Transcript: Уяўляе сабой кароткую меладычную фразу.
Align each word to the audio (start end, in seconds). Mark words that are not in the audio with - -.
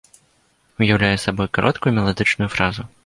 Уяўляе 0.83 1.11
сабой 1.25 1.47
кароткую 1.59 1.93
меладычную 1.99 2.49
фразу. 2.55 2.89